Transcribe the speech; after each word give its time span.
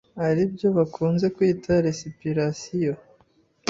ari 0.27 0.43
byo 0.53 0.67
bakunze 0.77 1.25
kwita 1.35 1.71
recuperation 1.87 2.97